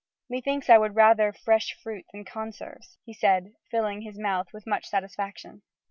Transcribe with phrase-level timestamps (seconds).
[0.31, 4.87] "Methinks I would rather fresh fruit than conserves," said he, filling his mouth with much
[4.87, 5.61] satisfaction.